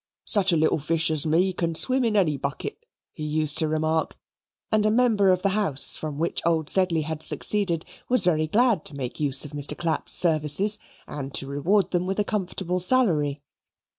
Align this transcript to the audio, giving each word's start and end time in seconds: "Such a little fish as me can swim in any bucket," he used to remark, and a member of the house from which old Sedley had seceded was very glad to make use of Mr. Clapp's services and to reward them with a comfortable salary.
"Such 0.25 0.51
a 0.51 0.57
little 0.57 0.79
fish 0.79 1.11
as 1.11 1.27
me 1.27 1.53
can 1.53 1.75
swim 1.75 2.03
in 2.03 2.15
any 2.17 2.35
bucket," 2.35 2.87
he 3.13 3.23
used 3.23 3.59
to 3.59 3.67
remark, 3.67 4.17
and 4.71 4.83
a 4.83 4.89
member 4.89 5.29
of 5.31 5.43
the 5.43 5.49
house 5.49 5.95
from 5.95 6.17
which 6.17 6.41
old 6.43 6.71
Sedley 6.71 7.01
had 7.03 7.21
seceded 7.21 7.85
was 8.09 8.25
very 8.25 8.47
glad 8.47 8.83
to 8.85 8.95
make 8.95 9.19
use 9.19 9.45
of 9.45 9.51
Mr. 9.51 9.77
Clapp's 9.77 10.13
services 10.13 10.79
and 11.05 11.35
to 11.35 11.45
reward 11.45 11.91
them 11.91 12.07
with 12.07 12.17
a 12.17 12.23
comfortable 12.23 12.79
salary. 12.79 13.43